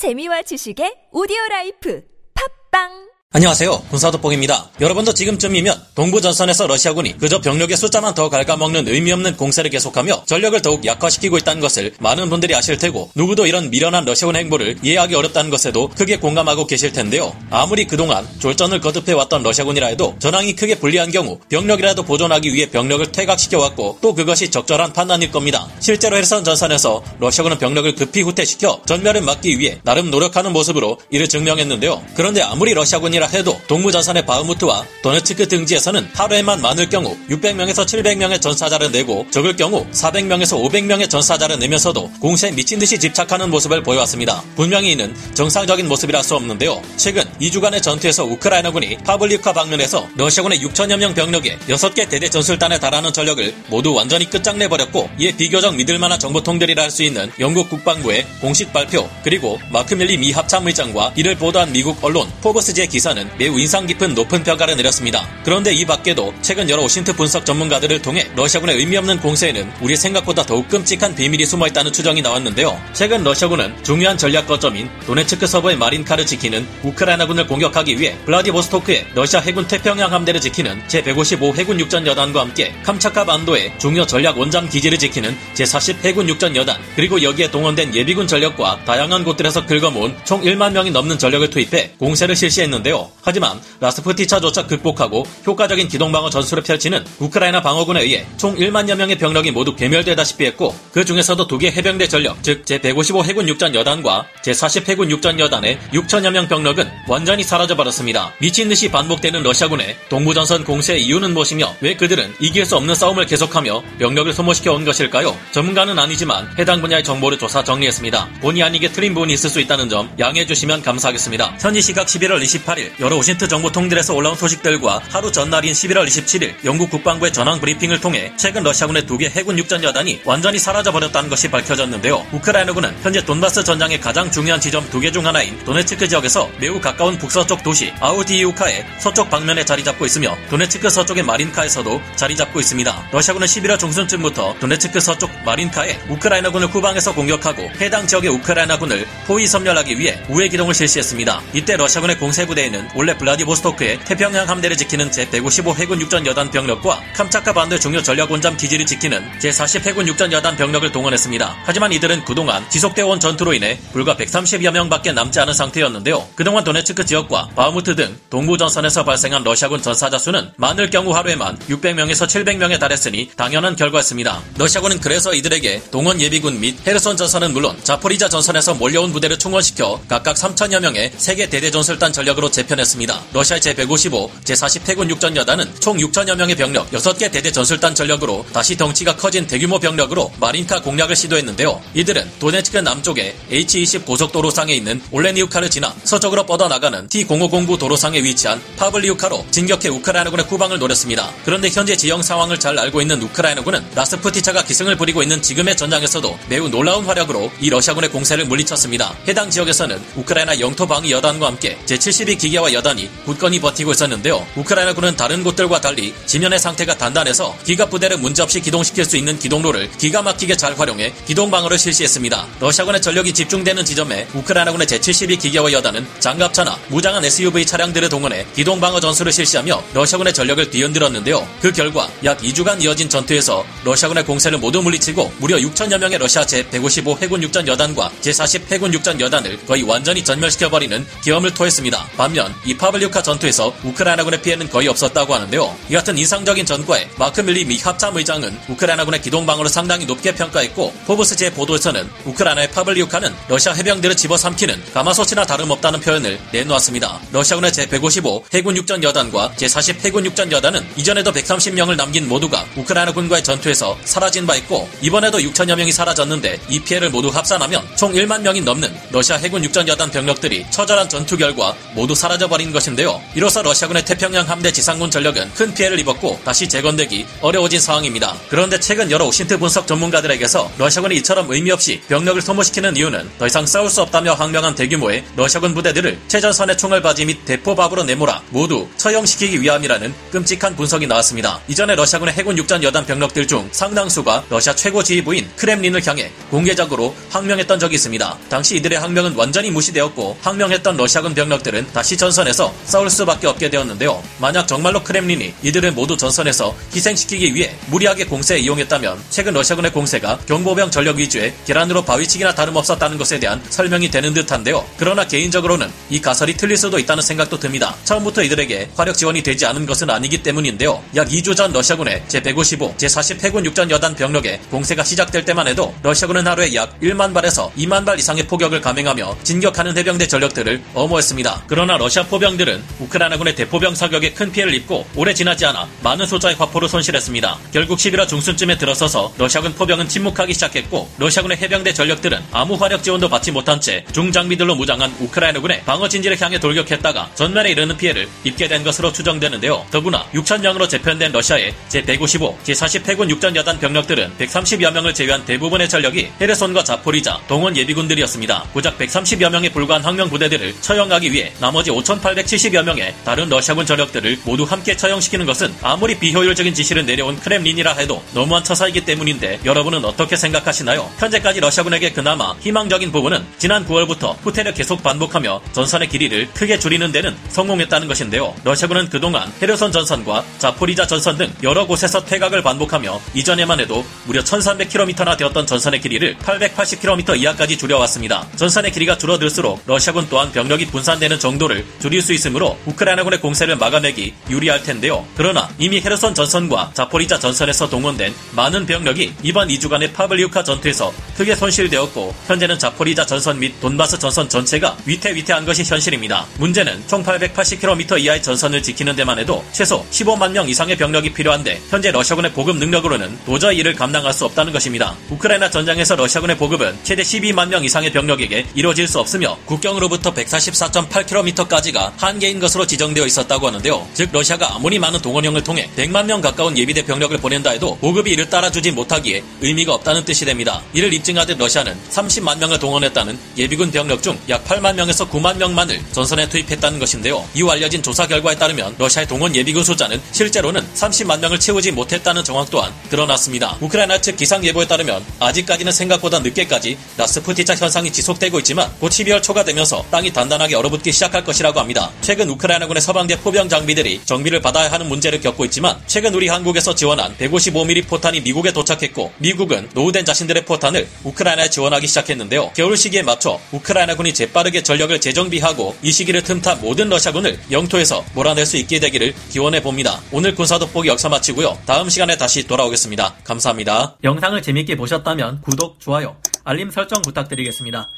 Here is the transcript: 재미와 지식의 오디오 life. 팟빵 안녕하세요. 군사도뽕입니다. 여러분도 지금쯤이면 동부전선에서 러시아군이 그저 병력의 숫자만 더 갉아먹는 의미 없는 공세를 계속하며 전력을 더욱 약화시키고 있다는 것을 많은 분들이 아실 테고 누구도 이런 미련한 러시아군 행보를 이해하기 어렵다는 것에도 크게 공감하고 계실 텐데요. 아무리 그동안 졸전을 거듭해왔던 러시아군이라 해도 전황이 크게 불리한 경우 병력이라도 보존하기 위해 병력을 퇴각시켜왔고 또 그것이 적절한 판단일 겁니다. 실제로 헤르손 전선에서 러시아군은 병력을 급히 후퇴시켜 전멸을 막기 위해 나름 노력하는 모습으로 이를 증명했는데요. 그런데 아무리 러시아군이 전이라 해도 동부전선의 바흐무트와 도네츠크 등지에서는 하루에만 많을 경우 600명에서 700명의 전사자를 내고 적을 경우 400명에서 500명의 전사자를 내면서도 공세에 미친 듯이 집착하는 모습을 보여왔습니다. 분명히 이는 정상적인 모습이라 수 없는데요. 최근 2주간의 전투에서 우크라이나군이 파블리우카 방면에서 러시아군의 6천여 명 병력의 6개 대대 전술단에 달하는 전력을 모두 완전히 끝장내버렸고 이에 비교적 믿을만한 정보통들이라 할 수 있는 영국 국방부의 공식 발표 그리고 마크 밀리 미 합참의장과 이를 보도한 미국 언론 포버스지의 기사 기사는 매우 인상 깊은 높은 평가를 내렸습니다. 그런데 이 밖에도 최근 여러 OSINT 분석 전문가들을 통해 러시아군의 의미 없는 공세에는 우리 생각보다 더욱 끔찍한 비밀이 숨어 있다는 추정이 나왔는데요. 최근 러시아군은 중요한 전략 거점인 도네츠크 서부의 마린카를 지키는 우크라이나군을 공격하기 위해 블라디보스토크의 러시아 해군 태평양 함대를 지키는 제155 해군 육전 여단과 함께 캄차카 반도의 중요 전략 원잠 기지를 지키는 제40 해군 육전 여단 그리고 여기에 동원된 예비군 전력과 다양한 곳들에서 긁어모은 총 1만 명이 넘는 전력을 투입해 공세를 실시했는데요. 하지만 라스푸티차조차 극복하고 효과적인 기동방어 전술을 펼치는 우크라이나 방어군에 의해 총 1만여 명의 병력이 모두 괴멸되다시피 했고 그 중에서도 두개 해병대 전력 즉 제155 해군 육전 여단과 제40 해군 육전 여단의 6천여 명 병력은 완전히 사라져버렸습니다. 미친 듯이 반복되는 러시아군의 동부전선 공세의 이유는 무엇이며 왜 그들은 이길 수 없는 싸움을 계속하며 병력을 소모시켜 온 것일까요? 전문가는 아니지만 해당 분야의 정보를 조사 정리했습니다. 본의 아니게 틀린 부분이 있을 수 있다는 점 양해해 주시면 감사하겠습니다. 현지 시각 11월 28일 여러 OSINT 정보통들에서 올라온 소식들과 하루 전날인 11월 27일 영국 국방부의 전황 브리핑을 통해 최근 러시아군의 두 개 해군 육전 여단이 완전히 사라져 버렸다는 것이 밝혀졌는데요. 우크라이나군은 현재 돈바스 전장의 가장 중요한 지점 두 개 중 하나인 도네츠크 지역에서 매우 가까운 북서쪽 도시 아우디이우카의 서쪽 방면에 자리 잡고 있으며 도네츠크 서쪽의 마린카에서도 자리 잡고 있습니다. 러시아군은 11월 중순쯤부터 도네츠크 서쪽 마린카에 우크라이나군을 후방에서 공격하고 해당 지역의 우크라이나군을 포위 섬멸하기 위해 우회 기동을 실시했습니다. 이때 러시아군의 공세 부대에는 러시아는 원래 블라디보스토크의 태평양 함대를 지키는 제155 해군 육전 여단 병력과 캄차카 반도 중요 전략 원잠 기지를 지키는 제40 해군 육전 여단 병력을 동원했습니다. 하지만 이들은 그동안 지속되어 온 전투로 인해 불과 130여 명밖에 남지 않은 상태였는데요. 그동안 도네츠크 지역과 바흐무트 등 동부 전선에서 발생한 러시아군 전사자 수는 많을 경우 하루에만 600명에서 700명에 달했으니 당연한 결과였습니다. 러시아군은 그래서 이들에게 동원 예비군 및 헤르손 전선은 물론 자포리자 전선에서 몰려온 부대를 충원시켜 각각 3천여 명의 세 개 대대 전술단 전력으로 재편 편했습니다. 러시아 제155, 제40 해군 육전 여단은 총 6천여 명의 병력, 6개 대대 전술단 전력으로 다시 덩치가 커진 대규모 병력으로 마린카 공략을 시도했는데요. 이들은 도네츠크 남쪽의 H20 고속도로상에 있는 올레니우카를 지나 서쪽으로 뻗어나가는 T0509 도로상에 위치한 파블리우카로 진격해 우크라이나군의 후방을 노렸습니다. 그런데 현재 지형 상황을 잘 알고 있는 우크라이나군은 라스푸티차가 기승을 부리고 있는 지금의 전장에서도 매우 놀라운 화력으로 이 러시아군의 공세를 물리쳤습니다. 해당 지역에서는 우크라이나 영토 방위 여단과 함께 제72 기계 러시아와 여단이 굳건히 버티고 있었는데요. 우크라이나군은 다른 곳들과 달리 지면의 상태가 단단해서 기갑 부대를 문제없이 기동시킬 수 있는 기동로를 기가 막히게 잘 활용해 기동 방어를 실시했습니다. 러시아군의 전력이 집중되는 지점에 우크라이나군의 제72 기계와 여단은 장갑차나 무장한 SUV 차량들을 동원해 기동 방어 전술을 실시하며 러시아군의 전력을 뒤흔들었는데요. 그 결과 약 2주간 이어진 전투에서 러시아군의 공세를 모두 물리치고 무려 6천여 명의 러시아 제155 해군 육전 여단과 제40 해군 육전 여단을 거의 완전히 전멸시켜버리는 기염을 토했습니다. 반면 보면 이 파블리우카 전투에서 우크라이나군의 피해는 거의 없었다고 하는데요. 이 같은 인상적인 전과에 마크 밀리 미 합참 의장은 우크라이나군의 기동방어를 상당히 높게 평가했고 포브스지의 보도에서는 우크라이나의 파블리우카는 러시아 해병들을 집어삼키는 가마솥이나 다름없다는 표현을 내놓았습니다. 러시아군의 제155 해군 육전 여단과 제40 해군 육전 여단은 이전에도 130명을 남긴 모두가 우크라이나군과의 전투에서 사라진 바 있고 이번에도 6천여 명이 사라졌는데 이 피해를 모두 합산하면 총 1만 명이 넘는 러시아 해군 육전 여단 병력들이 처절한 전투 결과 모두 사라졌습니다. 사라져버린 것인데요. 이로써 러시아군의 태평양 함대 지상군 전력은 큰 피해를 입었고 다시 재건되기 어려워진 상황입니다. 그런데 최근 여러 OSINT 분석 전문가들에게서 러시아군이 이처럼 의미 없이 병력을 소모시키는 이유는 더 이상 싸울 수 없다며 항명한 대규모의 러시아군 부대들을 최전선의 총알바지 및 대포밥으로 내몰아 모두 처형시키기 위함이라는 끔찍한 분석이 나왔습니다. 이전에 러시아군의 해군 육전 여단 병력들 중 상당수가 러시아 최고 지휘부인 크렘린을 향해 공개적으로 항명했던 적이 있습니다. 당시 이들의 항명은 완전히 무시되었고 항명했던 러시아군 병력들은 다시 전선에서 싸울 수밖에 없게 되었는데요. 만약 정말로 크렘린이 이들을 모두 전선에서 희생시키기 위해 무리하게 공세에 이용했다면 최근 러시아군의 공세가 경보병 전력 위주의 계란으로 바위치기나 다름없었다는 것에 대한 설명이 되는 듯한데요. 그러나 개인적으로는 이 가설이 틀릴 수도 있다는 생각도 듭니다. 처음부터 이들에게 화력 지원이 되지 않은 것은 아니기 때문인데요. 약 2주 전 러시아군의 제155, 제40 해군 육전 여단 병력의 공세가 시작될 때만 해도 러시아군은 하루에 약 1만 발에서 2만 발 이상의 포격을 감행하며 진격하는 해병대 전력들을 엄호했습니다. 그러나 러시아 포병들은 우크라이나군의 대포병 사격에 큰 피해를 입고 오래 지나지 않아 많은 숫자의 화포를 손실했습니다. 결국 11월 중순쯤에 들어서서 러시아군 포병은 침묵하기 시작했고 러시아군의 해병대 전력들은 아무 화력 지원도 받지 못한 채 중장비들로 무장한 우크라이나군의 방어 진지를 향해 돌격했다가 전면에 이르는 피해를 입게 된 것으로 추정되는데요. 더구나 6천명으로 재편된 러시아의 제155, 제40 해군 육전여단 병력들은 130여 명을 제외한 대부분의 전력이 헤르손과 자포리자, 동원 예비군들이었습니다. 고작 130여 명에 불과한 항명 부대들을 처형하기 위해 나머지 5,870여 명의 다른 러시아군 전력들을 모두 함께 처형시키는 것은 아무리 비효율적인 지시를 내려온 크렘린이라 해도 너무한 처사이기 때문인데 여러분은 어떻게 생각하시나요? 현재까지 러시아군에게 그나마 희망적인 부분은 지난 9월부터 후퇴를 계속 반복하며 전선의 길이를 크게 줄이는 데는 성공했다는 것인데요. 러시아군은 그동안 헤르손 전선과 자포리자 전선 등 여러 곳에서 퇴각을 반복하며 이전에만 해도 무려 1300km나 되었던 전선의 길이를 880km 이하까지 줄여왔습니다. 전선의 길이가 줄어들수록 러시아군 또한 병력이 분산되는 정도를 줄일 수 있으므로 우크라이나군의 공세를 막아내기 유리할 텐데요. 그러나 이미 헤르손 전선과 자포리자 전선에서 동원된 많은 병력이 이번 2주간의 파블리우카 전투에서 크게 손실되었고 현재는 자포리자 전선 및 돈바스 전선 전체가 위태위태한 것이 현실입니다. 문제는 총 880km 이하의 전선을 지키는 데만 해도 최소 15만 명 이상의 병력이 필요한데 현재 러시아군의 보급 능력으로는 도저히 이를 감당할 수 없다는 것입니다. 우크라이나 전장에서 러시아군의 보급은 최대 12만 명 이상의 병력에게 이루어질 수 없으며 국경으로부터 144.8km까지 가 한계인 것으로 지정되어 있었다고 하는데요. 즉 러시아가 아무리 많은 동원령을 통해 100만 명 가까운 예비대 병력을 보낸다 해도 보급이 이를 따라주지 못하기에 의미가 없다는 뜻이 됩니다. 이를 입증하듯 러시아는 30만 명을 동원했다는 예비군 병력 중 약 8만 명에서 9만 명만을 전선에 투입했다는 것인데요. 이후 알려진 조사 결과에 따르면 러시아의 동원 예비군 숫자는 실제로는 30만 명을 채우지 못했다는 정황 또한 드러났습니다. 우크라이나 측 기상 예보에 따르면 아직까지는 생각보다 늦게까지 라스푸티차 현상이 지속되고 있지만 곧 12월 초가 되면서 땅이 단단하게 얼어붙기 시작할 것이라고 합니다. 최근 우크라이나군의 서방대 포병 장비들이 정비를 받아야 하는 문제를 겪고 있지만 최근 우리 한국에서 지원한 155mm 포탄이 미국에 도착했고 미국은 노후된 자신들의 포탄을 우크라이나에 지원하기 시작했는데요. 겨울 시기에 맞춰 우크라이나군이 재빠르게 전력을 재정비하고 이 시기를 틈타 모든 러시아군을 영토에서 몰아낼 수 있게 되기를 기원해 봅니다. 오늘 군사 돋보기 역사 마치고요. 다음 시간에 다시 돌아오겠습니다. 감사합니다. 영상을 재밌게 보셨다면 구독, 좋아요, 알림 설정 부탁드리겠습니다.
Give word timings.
재미와 0.00 0.40
지식의 0.48 1.12
오디오 1.12 1.36
life. 1.50 2.00
팟빵 2.32 3.09
안녕하세요. 3.32 3.84
군사도뽕입니다. 3.90 4.70
여러분도 4.80 5.14
지금쯤이면 5.14 5.80
동부전선에서 5.94 6.66
러시아군이 6.66 7.16
그저 7.16 7.40
병력의 7.40 7.76
숫자만 7.76 8.12
더 8.12 8.28
갉아먹는 8.28 8.88
의미 8.88 9.12
없는 9.12 9.36
공세를 9.36 9.70
계속하며 9.70 10.24
전력을 10.26 10.60
더욱 10.62 10.84
약화시키고 10.84 11.38
있다는 11.38 11.60
것을 11.60 11.92
많은 12.00 12.28
분들이 12.28 12.56
아실 12.56 12.76
테고 12.76 13.12
누구도 13.14 13.46
이런 13.46 13.70
미련한 13.70 14.04
러시아군 14.04 14.34
행보를 14.34 14.78
이해하기 14.82 15.14
어렵다는 15.14 15.48
것에도 15.48 15.86
크게 15.90 16.16
공감하고 16.16 16.66
계실 16.66 16.92
텐데요. 16.92 17.32
아무리 17.50 17.86
그동안 17.86 18.26
졸전을 18.40 18.80
거듭해왔던 18.80 19.44
러시아군이라 19.44 19.86
해도 19.86 20.16
전황이 20.18 20.56
크게 20.56 20.80
불리한 20.80 21.12
경우 21.12 21.38
병력이라도 21.50 22.02
보존하기 22.02 22.52
위해 22.52 22.68
병력을 22.68 23.12
퇴각시켜왔고 23.12 23.98
또 24.00 24.12
그것이 24.12 24.50
적절한 24.50 24.92
판단일 24.92 25.30
겁니다. 25.30 25.68
실제로 25.78 26.16
헤르손 26.16 26.42
전선에서 26.42 27.04
러시아군은 27.20 27.58
병력을 27.58 27.94
급히 27.94 28.22
후퇴시켜 28.22 28.80
전멸을 28.86 29.20
막기 29.20 29.56
위해 29.60 29.78
나름 29.84 30.10
노력하는 30.10 30.52
모습으로 30.52 30.98
이를 31.10 31.28
증명했는데요. 31.28 32.02
그런데 32.16 32.42
아무리 32.42 32.74
러시아군이 32.74 33.19
전이라 33.20 33.26
해도 33.28 33.60
동부전선의 33.66 34.24
바흐무트와 34.24 34.86
도네츠크 35.02 35.46
등지에서는 35.48 36.08
하루에만 36.14 36.60
많을 36.62 36.88
경우 36.88 37.16
600명에서 37.28 37.84
700명의 37.84 38.40
전사자를 38.40 38.90
내고 38.90 39.26
적을 39.30 39.54
경우 39.54 39.86
400명에서 39.92 40.58
500명의 40.58 41.08
전사자를 41.08 41.58
내면서도 41.58 42.10
공세에 42.20 42.50
미친 42.50 42.78
듯이 42.78 42.98
집착하는 42.98 43.50
모습을 43.50 43.82
보여왔습니다. 43.82 44.42
분명히 44.56 44.92
이는 44.92 45.14
정상적인 45.34 45.86
모습이라 45.86 46.22
수 46.22 46.34
없는데요. 46.34 46.80
최근 46.96 47.24
2주간의 47.40 47.82
전투에서 47.82 48.24
우크라이나군이 48.24 48.98
파블리우카 48.98 49.52
방면에서 49.52 50.08
러시아군의 50.16 50.60
6천여 50.60 50.96
명 50.96 51.14
병력의 51.14 51.58
6개 51.68 52.08
대대 52.08 52.28
전술단에 52.28 52.78
달하는 52.78 53.12
전력을 53.12 53.54
모두 53.68 53.94
완전히 53.94 54.28
끝장내버렸고 54.28 55.10
이에 55.18 55.36
비교적 55.36 55.76
믿을만한 55.76 56.18
정보통들이라 56.18 56.82
할 56.82 56.90
수 56.90 57.04
있는 57.04 57.30
영국 57.38 57.70
국방부의 57.70 58.26
공식 58.40 58.72
발표 58.72 59.08
그리고 59.22 59.60
마크 59.70 59.94
밀리 59.94 60.18
미 60.18 60.32
합참의장과 60.32 61.12
이를 61.14 61.36
보도한 61.36 61.70
미국 61.70 62.02
언론 62.02 62.28
포버스지의 62.40 62.88
기사 62.88 63.09
기사는 63.10 63.28
매우 63.38 63.58
인상 63.58 63.86
깊은 63.86 64.14
높은 64.14 64.42
평가를 64.42 64.76
내렸습니다. 64.76 65.26
그런데 65.44 65.72
이 65.72 65.84
밖에도 65.84 66.32
최근 66.42 66.68
여러 66.68 66.82
OSINT 66.82 67.14
분석 67.14 67.44
전문가들을 67.44 68.02
통해 68.02 68.28
러시아군의 68.36 68.76
의미 68.76 68.96
없는 68.96 69.18
공세에는 69.20 69.70
우리 69.80 69.96
생각보다 69.96 70.44
더욱 70.44 70.68
끔찍한 70.68 71.14
비밀이 71.14 71.44
숨어 71.46 71.66
있다는 71.68 71.92
추정이 71.92 72.22
나왔는데요. 72.22 72.80
최근 72.92 73.22
러시아군은 73.24 73.74
중요한 73.82 74.16
전략 74.16 74.46
거점인 74.46 74.88
도네츠크 75.06 75.46
서부의 75.46 75.76
마린카를 75.76 76.26
지키는 76.26 76.66
우크라이나군을 76.82 77.46
공격하기 77.46 77.98
위해 77.98 78.16
블라디보스토크의 78.26 79.06
러시아 79.14 79.40
해군 79.40 79.66
태평양 79.66 80.12
함대를 80.12 80.40
지키는 80.40 80.82
제155 80.86 81.56
해군 81.56 81.80
육전 81.80 82.06
여단과 82.06 82.40
함께 82.40 82.72
캄차카 82.84 83.24
반도의 83.24 83.72
중요 83.78 84.06
전략 84.06 84.38
원잠 84.38 84.68
기지를 84.68 84.98
지키는 84.98 85.36
제40 85.54 86.04
해군 86.04 86.28
육전 86.28 86.56
여단 86.56 86.78
그리고 86.96 87.22
여기에 87.22 87.50
동원된 87.50 87.94
예비군 87.94 88.26
전력과 88.26 88.84
다양한 88.84 89.24
곳들에서 89.24 89.66
긁어모은 89.66 90.16
총 90.24 90.42
1만 90.42 90.72
명이 90.72 90.90
넘는 90.90 91.18
전력을 91.18 91.50
투입해 91.50 91.92
공세를 91.98 92.36
실시했는데요. 92.36 92.99
하지만 93.22 93.60
라스푸티차조차 93.80 94.66
극복하고 94.66 95.24
효과적인 95.46 95.88
기동방어 95.88 96.30
전술을 96.30 96.62
펼치는 96.62 97.04
우크라이나 97.18 97.62
방어군에 97.62 98.02
의해 98.02 98.26
총 98.36 98.56
1만여 98.56 98.96
명의 98.96 99.16
병력이 99.16 99.50
모두 99.50 99.76
괴멸되다시피 99.76 100.44
했고 100.46 100.74
그 100.92 101.04
중에서도 101.04 101.46
두개 101.46 101.70
해병대 101.70 102.08
전력 102.08 102.42
즉 102.42 102.64
제155 102.64 103.24
해군 103.24 103.48
육전 103.48 103.74
여단과 103.74 104.26
제40 104.42 104.88
해군 104.88 105.10
육전 105.10 105.38
여단의 105.38 105.78
6천여 105.92 106.30
명 106.30 106.48
병력은 106.48 106.90
완전히 107.08 107.42
사라져버렸습니다. 107.42 108.32
미친 108.40 108.68
듯이 108.68 108.90
반복되는 108.90 109.42
러시아군의 109.42 109.96
동부전선 110.08 110.64
공세의 110.64 111.04
이유는 111.04 111.32
무엇이며 111.34 111.76
왜 111.80 111.94
그들은 111.94 112.34
이길 112.40 112.66
수 112.66 112.76
없는 112.76 112.94
싸움을 112.94 113.26
계속하며 113.26 113.82
병력을 113.98 114.32
소모시켜 114.32 114.72
온 114.72 114.84
것일까요? 114.84 115.36
전문가는 115.52 115.98
아니지만 115.98 116.50
해당 116.58 116.80
분야의 116.80 117.04
정보를 117.04 117.38
조사 117.38 117.62
정리했습니다. 117.62 118.28
본의 118.40 118.62
아니게 118.62 118.88
틀린 118.90 119.14
부분이 119.14 119.32
있을 119.34 119.50
수 119.50 119.60
있다는 119.60 119.88
점 119.88 120.10
양해해 120.18 120.46
주시면 120.46 120.82
감사하겠습니다. 120.82 121.56
현지 121.60 121.82
시각 121.82 122.06
11월 122.06 122.42
28일 122.42 122.89
여러 122.98 123.16
OSINT 123.16 123.48
정보통들에서 123.48 124.14
올라온 124.14 124.36
소식들과 124.36 125.02
하루 125.10 125.30
전날인 125.32 125.72
11월 125.72 126.06
27일 126.06 126.54
영국 126.64 126.90
국방부의 126.90 127.32
전황 127.32 127.60
브리핑을 127.60 128.00
통해 128.00 128.32
최근 128.36 128.62
러시아군의 128.62 129.06
두 129.06 129.20
개 129.20 129.28
해군 129.28 129.58
육전 129.58 129.84
여단이 129.84 130.22
완전히 130.24 130.58
사라져 130.58 130.92
버렸다는 130.92 131.28
것이 131.28 131.50
밝혀졌는데요. 131.50 132.26
우크라이나군은 132.32 132.96
현재 133.02 133.22
돈바스 133.24 133.64
전장의 133.64 134.00
가장 134.00 134.30
중요한 134.30 134.60
지점 134.60 134.88
두 134.90 134.98
개 135.00 135.10
중 135.12 135.26
하나인 135.26 135.58
도네츠크 135.64 136.08
지역에서 136.08 136.50
매우 136.58 136.80
가까운 136.80 137.18
북서쪽 137.18 137.62
도시 137.62 137.92
아우디이우카의 138.00 138.86
서쪽 138.98 139.28
방면에 139.28 139.64
자리 139.64 139.84
잡고 139.84 140.06
있으며 140.06 140.36
도네츠크 140.48 140.88
서쪽의 140.88 141.22
마린카에서도 141.24 142.00
자리 142.16 142.34
잡고 142.36 142.60
있습니다. 142.60 143.08
러시아군은 143.12 143.46
11월 143.46 143.78
중순쯤부터 143.78 144.56
도네츠크 144.60 145.00
서쪽 145.00 145.30
마린카에 145.44 146.00
우크라이나군을 146.08 146.68
후방에서 146.68 147.14
공격하고 147.14 147.62
해당 147.80 148.06
지역의 148.06 148.30
우크라이나군을 148.30 149.06
포위 149.26 149.46
섬멸하기 149.46 149.98
위해 149.98 150.18
우회 150.28 150.48
기동을 150.48 150.72
실시했습니다. 150.74 151.42
이때 151.52 151.76
러시아군의 151.76 152.18
공세 152.18 152.46
부대에는 152.46 152.79
러시아는 152.80 152.88
원래 152.94 153.16
블라디보스토크의 153.16 154.00
태평양 154.04 154.48
함대를 154.48 154.76
지키는 154.76 155.10
제155 155.10 155.76
해군 155.76 156.00
육전 156.00 156.26
여단 156.26 156.50
병력과 156.50 157.00
캄차카 157.14 157.52
반도 157.52 157.78
중요 157.78 158.02
전략 158.02 158.30
원잠 158.30 158.56
기지를 158.56 158.86
지키는 158.86 159.22
제40 159.38 159.86
해군 159.86 160.08
육전 160.08 160.32
여단 160.32 160.56
병력을 160.56 160.90
동원했습니다. 160.90 161.56
하지만 161.64 161.92
이들은 161.92 162.24
그동안 162.24 162.68
지속되어 162.70 163.06
온 163.06 163.20
전투로 163.20 163.54
인해 163.54 163.78
불과 163.92 164.16
130여 164.16 164.70
명밖에 164.72 165.12
남지 165.12 165.38
않은 165.40 165.52
상태였는데요. 165.52 166.28
그동안 166.34 166.64
도네츠크 166.64 167.04
지역과 167.04 167.50
바흐무트 167.54 167.96
등 167.96 168.18
동부 168.30 168.58
전선에서 168.58 169.04
발생한 169.04 169.44
러시아군 169.44 169.82
전사자 169.82 170.18
수는 170.18 170.50
많을 170.56 170.90
경우 170.90 171.14
하루에만 171.14 171.58
600명에서 171.58 172.26
700명에 172.26 172.78
달했으니 172.78 173.30
당연한 173.36 173.76
결과였습니다. 173.76 174.40
러시아군은 174.56 175.00
그래서 175.00 175.34
이들에게 175.34 175.82
동원 175.90 176.20
예비군 176.20 176.60
및 176.60 176.76
헤르손 176.86 177.16
전선은 177.16 177.52
물론 177.52 177.76
자포리자 177.82 178.28
전선에서 178.28 178.74
몰려온 178.74 179.12
부대를 179.12 179.38
충원시켜 179.38 180.00
각각 180.08 180.36
3천여 180.36 180.80
명의 180.80 181.12
세 181.16 181.29
개 181.29 181.48
대대 181.48 181.70
전술단 181.70 182.12
전력으로 182.12 182.50
재편 182.50 182.69
편했습니다. 182.70 183.22
러시아 183.32 183.58
제155, 183.58 184.30
제40 184.44 184.88
해군 184.88 185.10
육전 185.10 185.36
여단은 185.36 185.72
총 185.80 185.96
6천여 185.96 186.36
명의 186.36 186.54
병력, 186.54 186.90
6개 186.92 187.30
대대 187.30 187.50
전술단 187.50 187.94
전력으로 187.94 188.46
다시 188.52 188.76
덩치가 188.76 189.16
커진 189.16 189.46
대규모 189.46 189.78
병력으로 189.78 190.32
마린카 190.38 190.82
공략을 190.82 191.16
시도했는데요. 191.16 191.82
이들은 191.94 192.30
도네츠크 192.38 192.78
남쪽의 192.78 193.34
H20 193.50 194.04
고속도로상에 194.04 194.72
있는 194.72 195.02
올레니우카를 195.10 195.68
지나 195.70 195.94
서쪽으로 196.04 196.46
뻗어나가는 196.46 197.08
T0509 197.08 197.78
도로상에 197.78 198.22
위치한 198.22 198.60
파블리우카로 198.76 199.46
진격해 199.50 199.88
우크라이나군의 199.88 200.46
후방을 200.46 200.78
노렸습니다. 200.78 201.30
그런데 201.44 201.68
현재 201.68 201.96
지형 201.96 202.22
상황을 202.22 202.60
잘 202.60 202.78
알고 202.78 203.00
있는 203.00 203.20
우크라이나군은 203.22 203.84
라스푸티차가 203.94 204.64
기승을 204.64 204.96
부리고 204.96 205.22
있는 205.22 205.42
지금의 205.42 205.76
전장에서도 205.76 206.38
매우 206.48 206.68
놀라운 206.68 207.04
화력으로 207.04 207.50
이 207.60 207.70
러시아군의 207.70 208.10
공세를 208.10 208.44
물리쳤습니다. 208.44 209.14
해당 209.26 209.50
지역에서는 209.50 210.00
우크라이나 210.16 210.60
영토 210.60 210.86
방위 210.86 211.10
여단과 211.10 211.46
함께 211.46 211.76
제72 211.86 212.38
기계 212.38 212.59
러시아와 212.60 212.72
여단이 212.72 213.08
굳건히 213.24 213.60
버티고 213.60 213.92
있었는데요. 213.92 214.46
우크라이나군은 214.56 215.16
다른 215.16 215.42
곳들과 215.42 215.80
달리 215.80 216.14
지면의 216.26 216.58
상태가 216.58 216.96
단단해서 216.96 217.56
기갑 217.64 217.90
부대를 217.90 218.18
문제없이 218.18 218.60
기동시킬 218.60 219.04
수 219.04 219.16
있는 219.16 219.38
기동로를 219.38 219.90
기가 219.98 220.22
막히게 220.22 220.56
잘 220.56 220.78
활용해 220.78 221.12
기동 221.26 221.50
방어를 221.50 221.78
실시했습니다. 221.78 222.46
러시아군의 222.60 223.02
전력이 223.02 223.32
집중되는 223.32 223.84
지점에 223.84 224.28
우크라이나군의 224.34 224.86
제72 224.86 225.40
기계와 225.40 225.72
여단은 225.72 226.06
장갑차나 226.20 226.78
무장한 226.88 227.24
SUV 227.24 227.66
차량들을 227.66 228.08
동원해 228.08 228.46
기동 228.54 228.80
방어 228.80 229.00
전술을 229.00 229.32
실시하며 229.32 229.82
러시아군의 229.94 230.32
전력을 230.32 230.70
뒤흔들었는데요. 230.70 231.46
그 231.60 231.72
결과 231.72 232.08
약 232.24 232.38
2주간 232.38 232.82
이어진 232.82 233.08
전투에서 233.08 233.64
러시아군의 233.84 234.24
공세를 234.24 234.58
모두 234.58 234.82
물리치고 234.82 235.32
무려 235.38 235.56
6천여 235.56 235.98
명의 235.98 236.18
러시아 236.18 236.42
제155 236.42 237.20
해군 237.22 237.42
육전 237.42 237.66
여단과 237.66 238.10
제40 238.20 238.70
해군 238.70 238.92
육전 238.94 239.20
여단을 239.20 239.58
거의 239.66 239.82
완전히 239.82 240.22
전멸시켜버리는 240.22 241.06
기염을 241.22 241.54
토했습니다. 241.54 242.10
반면 242.16 242.39
보면 242.40 242.54
이 242.64 242.74
파블리우카 242.74 243.22
전투에서 243.22 243.74
우크라이나군의 243.84 244.40
피해는 244.40 244.70
거의 244.70 244.88
없었다고 244.88 245.34
하는데요. 245.34 245.76
이 245.90 245.94
같은 245.94 246.16
인상적인 246.16 246.64
전과에 246.64 247.08
마크 247.18 247.42
밀리 247.42 247.64
미 247.66 247.78
합참 247.78 248.16
의장은 248.16 248.58
우크라이나군의 248.68 249.20
기동방어를 249.20 249.70
상당히 249.70 250.06
높게 250.06 250.34
평가했고 250.34 250.92
포브스지의 251.06 251.52
보도에서는 251.52 252.08
우크라이나의 252.24 252.70
파블리우카는 252.70 253.34
러시아 253.48 253.72
해병들을 253.74 254.16
집어삼키는 254.16 254.82
가마솥이나 254.94 255.44
다름없다는 255.44 256.00
표현을 256.00 256.40
내놓았습니다. 256.52 257.20
러시아군의 257.32 257.70
제155 257.72 258.54
해군 258.54 258.76
육전 258.76 259.02
여단과 259.02 259.52
제40 259.56 260.04
해군 260.04 260.24
육전 260.24 260.50
여단은 260.50 260.86
이전에도 260.96 261.32
130명을 261.32 261.96
남긴 261.96 262.28
모두가 262.28 262.64
우크라이나군과의 262.76 263.44
전투에서 263.44 263.98
사라진 264.04 264.46
바 264.46 264.56
있고 264.56 264.88
이번에도 265.02 265.38
6천여 265.38 265.76
명이 265.76 265.92
사라졌는데 265.92 266.58
이 266.70 266.80
피해를 266.80 267.10
모두 267.10 267.28
합산하면 267.28 267.86
총 267.96 268.12
1만 268.12 268.40
명이 268.40 268.62
넘는 268.62 268.92
러시아 269.10 269.36
해군 269.36 269.62
육전 269.64 269.88
여단 269.88 270.10
병력들이 270.10 270.66
처절한 270.70 271.08
전투 271.08 271.36
결과 271.36 271.74
모두 271.94 272.14
사라졌습니다. 272.14 272.29
사라져버린 272.30 272.72
것인데요. 272.72 273.20
이로써 273.34 273.62
러시아군의 273.62 274.04
태평양 274.04 274.48
함대 274.48 274.72
지상군 274.72 275.10
전력은 275.10 275.52
큰 275.54 275.74
피해를 275.74 275.98
입었고 275.98 276.40
다시 276.44 276.68
재건되기 276.68 277.26
어려워진 277.40 277.80
상황입니다. 277.80 278.36
그런데 278.48 278.78
최근 278.78 279.10
여러 279.10 279.26
OSINT 279.26 279.58
분석 279.58 279.86
전문가들에게서 279.86 280.70
러시아군이 280.78 281.16
이처럼 281.16 281.50
의미 281.50 281.70
없이 281.70 282.00
병력을 282.08 282.40
소모시키는 282.40 282.96
이유는 282.96 283.28
더 283.38 283.46
이상 283.46 283.66
싸울 283.66 283.90
수 283.90 284.02
없다며 284.02 284.34
항명한 284.34 284.74
대규모의 284.74 285.24
러시아군 285.36 285.74
부대들을 285.74 286.18
최전선의 286.28 286.78
총알바지 286.78 287.24
및 287.24 287.44
대포밥으로 287.44 288.04
내몰아 288.04 288.42
모두 288.50 288.88
처형시키기 288.96 289.60
위함이라는 289.60 290.14
끔찍한 290.30 290.76
분석이 290.76 291.06
나왔습니다. 291.06 291.60
이전에 291.68 291.96
러시아군의 291.96 292.34
해군 292.34 292.56
육전 292.58 292.82
여단 292.84 293.06
병력들 293.06 293.46
중 293.48 293.68
상당수가 293.72 294.44
러시아 294.50 294.74
최고 294.74 295.02
지휘부인 295.02 295.50
크렘린을 295.56 296.06
향해 296.06 296.30
공개적으로 296.50 297.16
항명했던 297.30 297.80
적이 297.80 297.96
있습니다. 297.96 298.38
당시 298.48 298.76
이들의 298.76 298.98
항명은 298.98 299.34
완전히 299.34 299.70
무시되었고 299.70 300.38
항명했던 300.42 300.96
러시아군 300.96 301.34
병력들은 301.34 301.92
다시 301.92 302.19
전선에서 302.20 302.72
싸울 302.84 303.08
수밖에 303.08 303.46
없게 303.46 303.70
되었는데요. 303.70 304.22
만약 304.38 304.68
정말로 304.68 305.02
크렘린이 305.02 305.54
이들을 305.62 305.92
모두 305.92 306.18
전선에서 306.18 306.76
희생시키기 306.94 307.54
위해 307.54 307.74
무리하게 307.86 308.26
공세에 308.26 308.58
이용했다면 308.58 309.18
최근 309.30 309.54
러시아군의 309.54 309.90
공세가 309.92 310.38
경보병 310.46 310.90
전력 310.90 311.16
위주의 311.16 311.54
계란으로 311.66 312.04
바위치기나 312.04 312.54
다름없었다는 312.54 313.16
것에 313.16 313.40
대한 313.40 313.62
설명이 313.70 314.10
되는 314.10 314.34
듯한데요. 314.34 314.84
그러나 314.98 315.26
개인적으로는 315.26 315.90
이 316.10 316.20
가설이 316.20 316.58
틀릴 316.58 316.76
수도 316.76 316.98
있다는 316.98 317.22
생각도 317.22 317.58
듭니다. 317.58 317.96
처음부터 318.04 318.42
이들에게 318.42 318.90
화력 318.96 319.16
지원이 319.16 319.42
되지 319.42 319.64
않은 319.64 319.86
것은 319.86 320.10
아니기 320.10 320.42
때문인데요. 320.42 321.02
약 321.16 321.26
2주 321.26 321.56
전 321.56 321.72
러시아군의 321.72 322.24
제155, 322.28 322.96
제40 322.98 323.42
해군 323.42 323.64
육전 323.64 323.90
여단 323.90 324.14
병력의 324.14 324.60
공세가 324.70 325.04
시작될 325.04 325.46
때만 325.46 325.68
해도 325.68 325.94
러시아군은 326.02 326.46
하루에 326.46 326.74
약 326.74 327.00
1만 327.00 327.32
발에서 327.32 327.72
2만 327.78 328.04
발 328.04 328.18
이상의 328.18 328.46
포격을 328.46 328.82
감행하며 328.82 329.38
진격하는 329.42 329.96
해병대 329.96 330.28
전력들을 330.28 330.82
엄호했습니다. 330.92 331.64
그러나 331.66 331.96
러시아 331.96 332.09
포병들은 332.10 332.82
우크라이나군의 332.98 333.54
대포병 333.54 333.94
사격에 333.94 334.32
큰 334.32 334.50
피해를 334.50 334.74
입고 334.74 335.06
오래 335.14 335.32
지나지 335.32 335.64
않아 335.66 335.88
많은 336.02 336.26
숫자의 336.26 336.56
화포를 336.56 336.88
손실했습니다. 336.88 337.58
결국 337.72 337.98
11월 337.98 338.26
중순쯤에 338.26 338.76
들어서서 338.78 339.32
러시아군 339.38 339.72
포병은 339.74 340.08
침묵하기 340.08 340.52
시작했고 340.54 341.08
러시아군의 341.18 341.58
해병대 341.58 341.94
전력들은 341.94 342.42
아무 342.50 342.74
화력 342.74 343.02
지원도 343.02 343.28
받지 343.28 343.52
못한 343.52 343.80
채 343.80 344.04
중장비들로 344.12 344.74
무장한 344.74 345.14
우크라이나군의 345.20 345.84
방어 345.84 346.08
진지를 346.08 346.40
향해 346.40 346.58
돌격했다가 346.58 347.30
전면에 347.34 347.70
이르는 347.70 347.96
피해를 347.96 348.28
입게 348.42 348.66
된 348.66 348.82
것으로 348.82 349.12
추정되는데요. 349.12 349.86
더구나 349.90 350.24
6천명으로 350.32 350.88
재편된 350.88 351.30
러시아의 351.32 351.74
제155, 351.88 352.58
제40 352.64 353.08
해군 353.08 353.30
육전여단 353.30 353.78
병력들은 353.78 354.32
130여 354.38 354.92
명을 354.92 355.14
제외한 355.14 355.44
대부분의 355.44 355.88
전력이 355.88 356.30
헤르손과 356.40 356.82
자포리자, 356.82 357.40
동원 357.46 357.76
예비군들이었습니다. 357.76 358.64
고작 358.72 358.98
130여 358.98 359.50
명에 359.50 359.70
불과한 359.70 360.04
항명 360.04 360.28
부대들을 360.28 360.74
처형하기 360.80 361.32
위해 361.32 361.52
나머지 361.60 361.90
5,870여 362.02 362.82
명의 362.82 363.14
다른 363.24 363.48
러시아군 363.48 363.86
전력들을 363.86 364.38
모두 364.44 364.64
함께 364.64 364.96
처형시키는 364.96 365.46
것은 365.46 365.74
아무리 365.82 366.18
비효율적인 366.18 366.74
지시를 366.74 367.06
내려온 367.06 367.38
크렘린이라 367.40 367.94
해도 367.94 368.22
너무한 368.34 368.64
처사이기 368.64 369.04
때문인데 369.04 369.60
여러분은 369.64 370.04
어떻게 370.04 370.36
생각하시나요? 370.36 371.10
현재까지 371.18 371.60
러시아군에게 371.60 372.12
그나마 372.12 372.54
희망적인 372.60 373.12
부분은 373.12 373.44
지난 373.58 373.86
9월부터 373.86 374.36
후퇴를 374.42 374.74
계속 374.74 375.02
반복하며 375.02 375.60
전선의 375.72 376.08
길이를 376.08 376.48
크게 376.54 376.78
줄이는 376.78 377.12
데는 377.12 377.36
성공했다는 377.48 378.08
것인데요. 378.08 378.54
러시아군은 378.64 379.08
그동안 379.08 379.52
헤르손 379.60 379.92
전선과 379.92 380.44
자포리자 380.58 381.06
전선 381.06 381.38
등 381.38 381.52
여러 381.62 381.86
곳에서 381.86 382.24
퇴각을 382.24 382.62
반복하며 382.62 383.20
이전에만 383.34 383.80
해도 383.80 384.04
무려 384.26 384.42
1300km나 384.42 385.36
되었던 385.36 385.66
전선의 385.66 386.00
길이를 386.00 386.36
880km 386.36 387.38
이하까지 387.40 387.78
줄여왔습니다. 387.78 388.46
전선의 388.56 388.92
길이가 388.92 389.18
줄어들수록 389.18 389.82
러시아군 389.86 390.26
또한 390.30 390.52
병력이 390.52 390.86
분산되는 390.86 391.38
정도를 391.38 391.84
줄일 391.98 392.22
수 392.22 392.32
있으므로 392.32 392.78
우크라이나군의 392.86 393.40
공세를 393.40 393.76
막아내기 393.76 394.34
유리할 394.48 394.82
텐데요. 394.82 395.26
그러나 395.36 395.68
이미 395.78 396.00
헤르손 396.00 396.34
전선과 396.34 396.92
자포리자 396.94 397.38
전선에서 397.38 397.88
동원된 397.88 398.32
많은 398.52 398.86
병력이 398.86 399.34
이번 399.42 399.68
2주간의 399.68 400.12
파블리우카 400.12 400.64
전투에서 400.64 401.12
크게 401.36 401.54
손실되었고 401.54 402.34
현재는 402.46 402.78
자포리자 402.78 403.26
전선 403.26 403.58
및 403.58 403.80
돈바스 403.80 404.18
전선 404.18 404.48
전체가 404.48 404.96
위태위태한 405.06 405.64
것이 405.64 405.82
현실입니다. 405.82 406.46
문제는 406.58 407.02
총 407.06 407.24
880km 407.24 408.20
이하의 408.20 408.42
전선을 408.42 408.82
지키는 408.82 409.16
데만 409.16 409.38
해도 409.38 409.64
최소 409.72 410.04
15만 410.10 410.52
명 410.52 410.68
이상의 410.68 410.96
병력이 410.96 411.32
필요한데 411.32 411.80
현재 411.90 412.10
러시아군의 412.10 412.52
보급 412.52 412.76
능력으로는 412.76 413.38
도저히 413.44 413.78
이를 413.78 413.94
감당할 413.94 414.32
수 414.32 414.44
없다는 414.44 414.72
것입니다. 414.72 415.16
우크라이나 415.30 415.70
전장에서 415.70 416.16
러시아군의 416.16 416.56
보급은 416.56 416.98
최대 417.02 417.22
12만 417.22 417.68
명 417.68 417.84
이상의 417.84 418.12
병력에게 418.12 418.66
이루어질 418.74 419.08
수 419.08 419.18
없으며 419.18 419.56
국경으로부터 419.66 420.34
144.8km까지 420.34 421.79
가 421.80 422.12
한계인 422.18 422.60
것으로 422.60 422.86
지정되어 422.86 423.24
있었다고 423.24 423.66
하는데요. 423.68 424.06
즉 424.12 424.28
러시아가 424.32 424.74
아무리 424.74 424.98
많은 424.98 425.22
동원령을 425.22 425.64
통해 425.64 425.88
100만 425.96 426.26
명 426.26 426.42
가까운 426.42 426.76
예비대 426.76 427.06
병력을 427.06 427.36
보낸다 427.38 427.70
해도 427.70 427.96
보급이 427.96 428.32
이를 428.32 428.50
따라주지 428.50 428.90
못하기에 428.90 429.42
의미가 429.62 429.94
없다는 429.94 430.26
뜻이 430.26 430.44
됩니다. 430.44 430.82
이를 430.92 431.10
입증하듯 431.14 431.56
러시아는 431.56 431.96
30만 432.10 432.58
명을 432.58 432.78
동원했다는 432.78 433.38
예비군 433.56 433.90
병력 433.90 434.22
중 434.22 434.38
약 434.50 434.64
8만 434.64 434.96
명에서 434.96 435.28
9만 435.28 435.56
명만을 435.58 436.02
전선에 436.10 436.48
투입했다는 436.48 436.98
것인데요. 436.98 437.48
이후 437.54 437.70
알려진 437.70 438.02
조사 438.02 438.26
결과에 438.26 438.56
따르면 438.56 438.96
러시아의 438.98 439.28
동원 439.28 439.54
예비군 439.54 439.84
숫자는 439.84 440.20
실제로는 440.32 440.84
30만 440.94 441.38
명을 441.38 441.60
채우지 441.60 441.92
못했다는 441.92 442.42
정황 442.42 442.66
또한 442.68 442.92
드러났습니다. 443.10 443.76
우크라이나 443.80 444.20
측 444.20 444.36
기상 444.36 444.64
예보에 444.64 444.88
따르면 444.88 445.24
아직까지는 445.38 445.92
생각보다 445.92 446.40
늦게까지 446.40 446.98
라스푸티차 447.16 447.76
현상이 447.76 448.10
지속되고 448.12 448.58
있지만 448.58 448.90
곧 448.98 449.10
12월 449.10 449.40
초가 449.40 449.64
되면서 449.64 450.04
땅이 450.10 450.32
단단하게 450.32 450.74
얼어붙기 450.74 451.12
시작할 451.12 451.44
것이라고 451.44 451.69
합니다. 451.78 452.10
최근 452.20 452.48
우크라이나군의 452.48 453.00
서방대 453.00 453.38
포병 453.40 453.68
장비들이 453.68 454.22
정비를 454.24 454.60
받아야 454.60 454.90
하는 454.90 455.06
문제를 455.08 455.40
겪고 455.40 455.64
있지만 455.66 455.96
최근 456.06 456.34
우리 456.34 456.48
한국에서 456.48 456.94
지원한 456.94 457.36
155mm 457.36 458.08
포탄이 458.08 458.40
미국에 458.40 458.72
도착했고 458.72 459.32
미국은 459.38 459.88
노후된 459.94 460.24
자신들의 460.24 460.64
포탄을 460.64 461.06
우크라이나에 461.22 461.70
지원하기 461.70 462.06
시작했는데요. 462.06 462.72
겨울 462.74 462.96
시기에 462.96 463.22
맞춰 463.22 463.60
우크라이나군이 463.70 464.34
재빠르게 464.34 464.82
전력을 464.82 465.20
재정비하고 465.20 465.96
이 466.02 466.10
시기를 466.10 466.42
틈타 466.42 466.76
모든 466.76 467.08
러시아군을 467.08 467.60
영토에서 467.70 468.24
몰아낼 468.34 468.66
수 468.66 468.76
있게 468.78 468.98
되기를 468.98 469.34
기원해 469.50 469.82
봅니다. 469.82 470.20
오늘 470.32 470.54
군사 470.54 470.78
돋보기 470.78 471.08
역사 471.08 471.28
마치고요. 471.28 471.78
다음 471.86 472.08
시간에 472.08 472.36
다시 472.36 472.66
돌아오겠습니다. 472.66 473.34
감사합니다. 473.44 474.16
영상을 474.24 474.60
재밌게 474.62 474.96
보셨다면 474.96 475.60
구독, 475.60 476.00
좋아요, 476.00 476.36
알림 476.64 476.90
설정 476.90 477.22
부탁드리겠습니다. 477.22 478.08